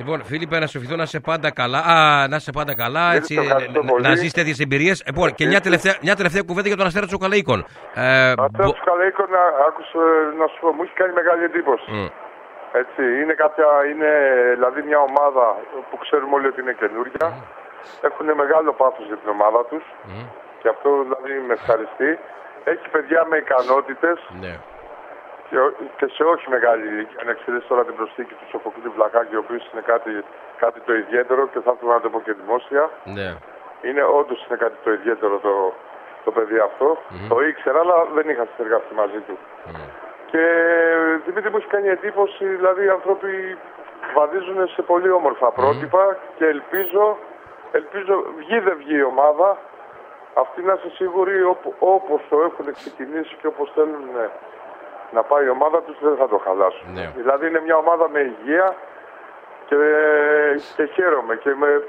Λοιπόν, 0.00 0.18
Φίλιππε, 0.30 0.58
να 0.58 0.66
σου 0.66 0.76
ευχηθώ 0.78 0.96
να 0.96 1.02
είσαι 1.08 1.20
πάντα 1.30 1.48
καλά. 1.60 1.80
Α, 1.94 1.96
να 2.32 2.36
είσαι 2.40 2.52
πάντα 2.58 2.74
καλά. 2.82 3.04
Φίλιππε, 3.08 3.16
Έτσι, 3.22 3.34
ευχαριστώ 3.44 3.82
να, 3.82 3.90
πολύ. 3.90 4.02
να 4.08 4.14
ζεις 4.20 4.32
τέτοιες 4.38 4.58
εμπειρίες. 4.64 4.96
Λοιπόν, 5.08 5.28
και 5.38 5.44
μια 5.52 5.60
τελευταία, 5.66 5.94
μια 6.06 6.14
τελευταία 6.20 6.42
κουβέντα 6.48 6.68
για 6.72 6.76
τον 6.80 6.86
Αστέρα 6.86 7.06
Τσοκαλαίκων. 7.10 7.58
Ε, 7.94 8.30
Αυτό 8.46 8.62
μπο- 8.64 8.72
του 8.76 8.82
Καλέικο 8.90 9.22
να 9.36 9.42
άκουσε 9.68 9.98
να 10.40 10.46
σου 10.50 10.56
πω, 10.62 10.68
μου 10.76 10.82
έχει 10.86 10.94
κάνει 11.00 11.12
μεγάλη 11.20 11.42
εντύπωση. 11.50 11.90
Μμ, 11.96 12.06
Έτσι, 12.82 13.02
είναι 13.22 13.34
κάποια, 13.42 13.66
είναι 13.90 14.10
δηλαδή 14.56 14.80
μια 14.88 15.00
ομάδα 15.10 15.44
που 15.90 15.96
ξέρουμε 16.04 16.32
όλοι 16.38 16.46
ότι 16.52 16.60
είναι 16.62 16.74
καινούρια. 16.82 17.26
Έχουν 18.08 18.26
μεγάλο 18.42 18.70
πάθος 18.80 19.04
για 19.10 19.18
την 19.22 19.28
ομάδα 19.36 19.60
τους 19.70 19.84
μμ, 20.08 20.22
και 20.60 20.68
αυτό 20.74 20.88
δηλαδή 21.04 21.32
με 21.48 21.52
ευχαριστεί. 21.60 22.10
Έχει 22.72 22.86
παιδιά 22.94 23.20
με 23.30 23.36
ικανότητες 23.44 24.18
ναι. 24.44 24.54
Και, 25.48 25.58
ο- 25.64 25.72
και 25.98 26.06
σε 26.16 26.22
όχι 26.32 26.46
μεγάλη 26.54 26.84
ηλικία. 26.92 27.18
Αν 27.22 27.28
εξαιρέσεις 27.28 27.68
τώρα 27.68 27.84
την 27.84 27.94
προσθήκη 27.98 28.34
του 28.38 28.46
Σοφοκλή 28.50 28.88
Βλαχάκη, 28.96 29.34
ο 29.36 29.42
οποίος 29.44 29.62
είναι 29.72 29.82
κάτι, 29.92 30.10
κάτι 30.64 30.78
το 30.86 30.92
ιδιαίτερο 31.02 31.42
και 31.52 31.60
θα 31.64 31.72
ήθελα 31.76 31.92
να 31.94 32.00
το 32.00 32.10
πω 32.10 32.20
και 32.26 32.32
δημόσια. 32.40 32.90
Ναι. 33.16 33.28
Είναι 33.86 34.02
όντως 34.18 34.38
είναι 34.46 34.56
κάτι 34.64 34.76
το 34.84 34.90
ιδιαίτερο 34.98 35.34
το, 35.46 35.72
το 36.24 36.30
παιδί 36.30 36.58
αυτό. 36.58 36.88
Το 37.28 37.36
ήξερα, 37.50 37.78
αλλά 37.80 37.96
δεν 38.16 38.28
είχα 38.28 38.44
συνεργαστεί 38.56 38.94
μαζί 38.94 39.20
του. 39.26 39.38
Μμ. 39.66 39.74
Και 40.30 40.42
Δημήτρη 41.26 41.50
μου 41.50 41.56
έχει 41.56 41.66
κάνει 41.66 41.88
εντύπωση, 41.88 42.44
δηλαδή 42.44 42.84
οι 42.84 42.88
άνθρωποι 42.88 43.58
βαδίζουν 44.14 44.68
σε 44.68 44.82
πολύ 44.82 45.10
όμορφα 45.10 45.50
πρότυπα 45.50 46.16
και 46.36 46.44
ελπίζω, 46.46 47.18
ελπίζω 47.72 48.24
βγει 48.38 48.58
δεν 48.58 48.76
βγει 48.76 48.96
η 48.96 49.02
ομάδα, 49.02 49.58
αυτοί 50.34 50.62
να 50.62 50.72
είσαι 50.72 50.90
σίγουροι 50.94 51.42
όπου, 51.42 51.74
όπως 51.78 52.20
το 52.28 52.36
έχουν 52.40 52.72
ξεκινήσει 52.72 53.36
και 53.40 53.46
όπως 53.46 53.72
θέλουν 53.74 54.04
ε, 54.24 54.28
να 55.10 55.22
πάει 55.22 55.44
η 55.44 55.48
ομάδα 55.48 55.78
τους 55.82 55.96
δεν 56.00 56.16
θα 56.16 56.28
το 56.28 56.38
χαλάσουν. 56.38 56.86
Ναι. 56.92 57.12
Δηλαδή 57.16 57.46
είναι 57.46 57.60
μια 57.60 57.76
ομάδα 57.76 58.08
με 58.08 58.20
υγεία 58.20 58.74
και, 59.68 59.76
και 60.76 60.84
χαίρομαι 60.94 61.34
και, 61.36 61.50
με, 61.54 61.82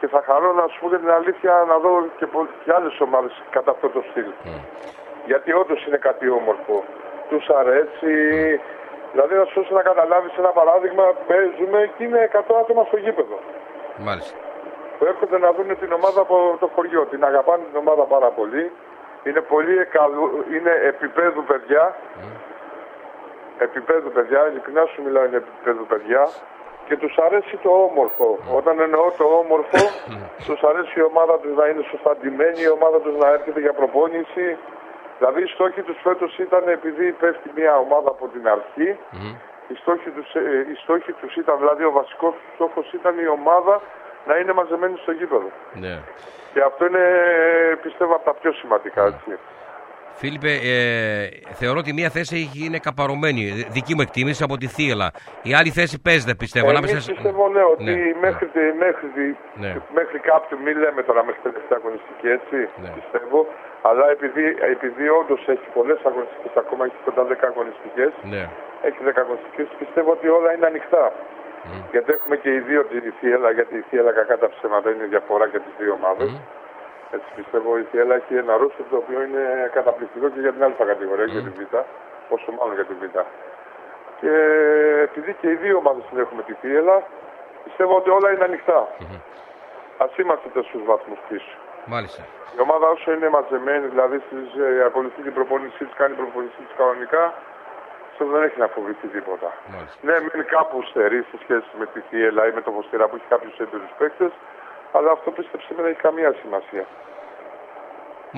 και 0.00 0.06
θα 0.08 0.22
χαρώ 0.26 0.52
να 0.52 0.66
σου 0.68 0.80
πω 0.80 0.88
και 0.88 0.96
την 0.96 1.10
αλήθεια 1.10 1.64
να 1.68 1.78
δω 1.78 2.06
και, 2.18 2.26
πο- 2.26 2.48
και 2.64 2.72
άλλες 2.72 3.00
ομάδες 3.00 3.42
κατά 3.50 3.70
αυτό 3.70 3.88
το 3.88 4.02
στυλ. 4.10 4.28
Μμ. 4.44 4.60
Γιατί 5.26 5.52
όντως 5.52 5.86
είναι 5.86 5.96
κάτι 5.96 6.28
όμορφο. 6.28 6.84
Τους 7.28 7.48
αρέσει. 7.48 8.14
Δηλαδή, 9.12 9.34
να 9.34 9.44
σου 9.44 9.60
δώσω 9.60 9.74
να 9.74 9.82
καταλάβεις 9.82 10.36
ένα 10.38 10.48
παράδειγμα, 10.48 11.04
παίζουμε 11.26 11.90
και 11.96 12.04
είναι 12.04 12.30
100 12.32 12.38
άτομα 12.62 12.84
στο 12.84 12.96
γήπεδο. 12.96 13.38
Μάλιστα. 13.96 14.36
Που 14.98 15.04
έρχονται 15.04 15.38
να 15.38 15.52
δουν 15.52 15.78
την 15.78 15.92
ομάδα 15.92 16.20
από 16.20 16.56
το 16.60 16.66
χωριό. 16.74 17.02
Την 17.10 17.24
αγαπάνε 17.24 17.62
την 17.70 17.76
ομάδα 17.78 18.02
πάρα 18.02 18.28
πολύ. 18.28 18.72
Είναι 19.26 19.40
πολύ 19.40 19.84
καλού, 19.84 20.44
είναι 20.54 20.72
επίπεδου 20.92 21.44
παιδιά. 21.44 21.96
Επίπεδου 23.58 24.10
παιδιά, 24.10 24.48
ειλικρινά 24.48 24.84
σου 24.84 25.02
μιλάω, 25.02 25.24
είναι 25.24 25.36
επίπεδου 25.36 25.86
παιδιά. 25.86 26.28
Και 26.86 26.96
τους 26.96 27.16
αρέσει 27.26 27.56
το 27.56 27.70
όμορφο. 27.88 28.38
Όταν 28.58 28.80
εννοώ 28.80 29.10
το 29.18 29.24
όμορφο, 29.24 29.80
τους 30.46 30.62
αρέσει 30.62 30.98
η 30.98 31.02
ομάδα 31.02 31.38
τους 31.38 31.54
να 31.56 31.66
είναι 31.66 31.82
σωστά 31.90 32.16
ντυμένη, 32.16 32.60
η 32.60 32.70
ομάδα 32.78 32.98
τους 33.00 33.14
να 33.22 33.28
έρχεται 33.28 33.60
για 33.60 33.72
προπόνηση. 33.72 34.46
Δηλαδή 35.18 35.42
οι 35.42 35.46
στόχοι 35.46 35.82
τους 35.82 35.98
φέτος 36.02 36.38
ήταν 36.38 36.68
επειδή 36.68 37.12
πέφτει 37.12 37.50
μια 37.54 37.76
ομάδα 37.76 38.08
από 38.08 38.28
την 38.28 38.48
αρχή. 38.48 38.98
Μμ. 39.10 39.34
Οι 39.68 39.74
στόχοι 39.74 40.10
τους, 40.10 40.34
ε, 40.34 40.66
οι 40.70 40.74
στόχοι 40.74 41.12
τους 41.12 41.36
ήταν, 41.36 41.58
δηλαδή 41.58 41.84
ο 41.84 41.90
βασικός 41.90 42.32
τους 42.34 42.54
στόχος 42.54 42.92
ήταν 42.92 43.18
η 43.18 43.28
ομάδα 43.28 43.80
να 44.26 44.36
είναι 44.36 44.52
μαζεμένη 44.52 44.96
στο 45.02 45.12
γήπεδο. 45.12 45.50
Ναι. 45.72 45.94
Και 46.52 46.60
αυτό 46.62 46.86
είναι, 46.86 47.04
ε, 47.70 47.74
πιστεύω, 47.82 48.14
από 48.14 48.24
τα 48.24 48.34
πιο 48.40 48.52
σημαντικά. 48.52 49.02
Έτσι. 49.06 49.38
Φίλιππε, 50.22 50.52
ε, 50.72 51.28
θεωρώ 51.60 51.78
ότι 51.84 51.92
μία 51.98 52.10
θέση 52.16 52.32
έχει- 52.42 52.64
είναι 52.66 52.78
καπαρωμένη. 52.88 53.42
Δική 53.76 53.92
μου 53.96 54.04
εκτίμηση 54.06 54.42
από 54.46 54.56
τη 54.62 54.66
Θίελα. 54.74 55.08
Η 55.50 55.52
άλλη 55.58 55.70
θέση 55.78 55.96
παίζεται, 56.06 56.34
πιστεύω. 56.42 56.66
Εμείς 56.66 56.78
ανάμεσα 56.78 56.98
σε- 57.00 57.12
πιστεύω, 57.12 57.44
ναι, 57.56 57.62
ότι 57.74 57.84
Ναι. 57.84 57.96
μέχρι, 58.26 58.46
τη- 58.54 58.72
μέχρι, 58.84 59.06
τη- 59.16 59.36
Ναι. 59.62 59.72
μέχρι 59.98 60.18
κάποιου, 60.30 60.56
μην 60.64 60.74
λέμε 60.82 61.00
τώρα 61.08 61.20
μέχρι 61.28 61.40
τελευταία 61.48 61.78
αγωνιστική, 61.82 62.28
έτσι, 62.38 62.56
Ναι. 62.82 62.90
πιστεύω, 62.98 63.38
αλλά 63.88 64.04
επειδή, 64.16 64.44
επειδή 64.74 65.04
όντως 65.20 65.40
έχει 65.54 65.66
πολλές 65.78 65.98
αγωνιστικές, 66.10 66.52
ακόμα 66.64 66.82
έχει 66.88 66.98
κοντά 67.06 67.22
10 67.30 67.46
αγωνιστικές, 67.52 68.12
Ναι. 68.32 68.42
έχει 68.88 68.98
10 69.08 69.20
αγωνιστικές, 69.24 69.66
πιστεύω 69.82 70.10
ότι 70.16 70.26
όλα 70.38 70.50
είναι 70.54 70.66
ανοιχτά. 70.72 71.04
Μμ. 71.68 71.80
Γιατί 71.90 72.12
έχουμε 72.16 72.36
και 72.36 72.50
οι 72.54 72.60
δύο 72.68 72.84
τη 72.84 73.10
Θιέλα, 73.18 73.50
γιατί 73.50 73.74
η 73.76 73.84
Θιέλα 73.88 74.12
κακά 74.12 74.38
τα 74.38 74.48
ψέματα 74.54 74.90
είναι 74.90 75.04
διαφορά 75.04 75.46
για 75.46 75.60
τις 75.60 75.72
δύο 75.78 75.92
ομάδες. 76.00 76.30
Μμ. 76.30 76.38
Έτσι 77.16 77.28
πιστεύω 77.38 77.78
η 77.78 77.84
Θιέλα 77.90 78.14
έχει 78.14 78.34
ένα 78.44 78.56
ρούστο 78.56 78.82
το 78.90 78.96
οποίο 78.96 79.18
είναι 79.26 79.42
καταπληκτικό 79.72 80.26
και 80.28 80.40
για 80.40 80.52
την 80.52 80.62
άλλη 80.64 80.74
κατηγορία, 80.92 81.24
για 81.24 81.42
την 81.46 81.52
Β, 81.58 81.60
όσο 82.34 82.48
μάλλον 82.56 82.74
για 82.74 82.84
την 82.90 82.96
Β. 83.00 83.04
Και 84.20 84.32
επειδή 85.08 85.32
και 85.40 85.48
οι 85.50 85.54
δύο 85.64 85.76
ομάδες 85.76 86.02
την 86.10 86.18
έχουμε 86.18 86.42
τη 86.42 86.52
Θιέλα, 86.60 86.96
πιστεύω 87.64 87.96
ότι 87.96 88.10
όλα 88.10 88.28
είναι 88.32 88.44
ανοιχτά. 88.44 88.88
Μμμ. 88.98 89.18
Ας 90.04 90.16
είμαστε 90.16 90.48
τέσσερις 90.54 90.86
βαθμούς 90.86 91.18
πίσω. 91.28 91.54
Μάλιστα. 91.94 92.22
Η 92.56 92.60
ομάδα 92.60 92.86
όσο 92.88 93.12
είναι 93.12 93.28
μαζεμένη, 93.28 93.86
δηλαδή 93.86 94.16
στις, 94.26 94.46
ε, 94.64 94.84
ακολουθεί 94.88 95.20
την 95.22 95.34
προπόνησή 95.38 95.84
της, 95.84 95.94
κάνει 96.00 96.14
προπόνησή 96.14 96.60
της 96.66 96.74
κανονικά, 96.80 97.24
αυτό 98.16 98.24
δεν 98.34 98.42
έχει 98.46 98.58
να 98.64 98.68
φοβηθεί 98.76 99.06
τίποτα. 99.16 99.48
Μάλιστα. 99.74 99.98
Ναι, 100.06 100.14
μείνει 100.24 100.44
κάπου 100.56 100.76
στερεί 100.90 101.20
σε 101.30 101.36
σχέση 101.42 101.68
με 101.80 101.86
τη 101.92 101.98
Θιέλα 102.08 102.42
ή 102.48 102.52
με 102.58 102.62
το 102.66 102.70
Βοστήρα 102.76 103.04
που 103.08 103.14
έχει 103.18 103.28
κάποιους 103.34 103.54
έμπειρους 103.64 103.92
παίκτες, 103.98 104.32
αλλά 104.96 105.10
αυτό 105.16 105.28
πίστεψε 105.36 105.68
με 105.76 105.80
δεν 105.82 105.90
έχει 105.92 106.00
καμία 106.08 106.30
σημασία. 106.42 106.84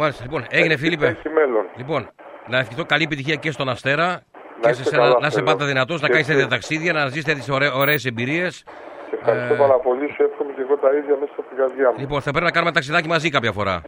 Μάλιστα. 0.00 0.22
Λοιπόν, 0.26 0.42
έγινε 0.58 0.76
Φίλιππε. 0.82 1.06
Έχει 1.06 1.28
μέλλον. 1.40 1.64
Λοιπόν, 1.80 2.02
να 2.52 2.58
ευχηθώ 2.62 2.84
καλή 2.92 3.04
επιτυχία 3.08 3.36
και 3.44 3.50
στον 3.56 3.68
Αστέρα. 3.74 4.08
και 4.60 4.66
σε 4.66 4.70
είστε 4.70 4.84
σένα 4.94 5.02
καλά, 5.02 5.16
να 5.22 5.26
είσαι 5.26 5.38
θέλω. 5.40 5.50
πάντα 5.50 5.64
δυνατός, 5.72 5.98
να 6.00 6.06
Και 6.06 6.12
κάνεις 6.12 6.26
εσύ. 6.28 6.36
τέτοια 6.36 6.50
ταξίδια, 6.56 6.92
να 6.98 7.02
ζήσει 7.12 7.24
τέτοιε 7.30 7.42
ωραίες 7.82 8.02
εμπειρίες. 8.10 8.52
Σε 9.08 9.14
ευχαριστώ 9.18 9.54
Ε, 9.54 9.56
πάρα 9.64 9.78
πολύ. 9.86 10.06
Σου 10.14 10.22
εύχομαι 10.28 10.52
και 10.56 10.60
εγώ 10.66 10.76
τα 10.84 10.88
ίδια 10.98 11.14
μέσα 11.20 11.32
από 11.40 11.48
την 11.50 11.56
καρδιά 11.60 11.88
μου. 11.90 11.96
Λοιπόν, 11.98 12.18
θα 12.24 12.30
πρέπει 12.30 12.44
να 12.50 12.50
κάνουμε 12.56 12.72
ταξιδάκι 12.72 13.08
μαζί 13.08 13.28
κάποια 13.30 13.52
φορά. 13.52 13.82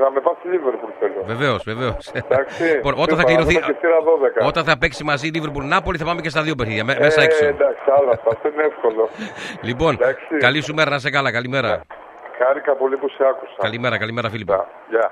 Ε, 0.00 0.04
ναι, 0.04 0.06
και 0.06 0.06
να 0.06 0.10
με 0.10 0.20
πας 0.20 0.34
στη 0.38 0.48
Λίβερπουλ 0.48 0.90
θέλω. 1.00 1.20
Βεβαίως, 1.32 1.60
βεβαίως. 1.70 2.02
Εντάξει. 2.22 2.62
Λοιπόν, 2.62 2.94
όταν 3.04 3.14
θα 3.18 3.22
Σου 3.22 3.26
κληρωθεί. 3.30 3.54
παραδούμε 3.54 3.72
και 3.72 3.86
σειρά 3.86 3.98
12. 4.44 4.48
Όταν 4.50 4.64
θα 4.64 4.74
παίξει 4.80 5.02
μαζί 5.04 5.26
η 5.26 5.32
Liverpool 5.36 5.64
Νάπολη 5.72 5.98
θα 5.98 6.04
πάμε 6.04 6.20
και 6.20 6.28
στα 6.34 6.42
δύο 6.42 6.54
παιχνίδια. 6.54 6.84
μέ- 6.84 6.98
Μέσα 7.06 7.20
Ε, 7.20 7.24
έξω. 7.24 7.44
εντάξει, 7.46 7.84
άλλο 7.98 8.10
αυτό. 8.16 8.28
Αυτό 8.34 8.48
είναι 8.48 8.62
εύκολο. 8.72 9.02
Λοιπόν, 9.68 9.92
εντάξει. 9.94 10.36
καλή 10.46 10.60
σου 10.66 10.74
μέρα 10.74 10.90
να 10.90 10.98
σε 10.98 11.10
καλά. 11.10 11.30
Καλημέρα. 11.32 11.70
Χάρηκα 12.38 12.72
πολύ 12.82 12.96
που 12.96 13.08
σε 13.08 13.22
άκουσα. 13.30 13.56
Καλημέρα, 13.66 13.98
καλημέρα 13.98 14.28
Φίλιππα. 14.30 14.54
Γεια. 14.54 14.66
Γεια. 14.98 15.06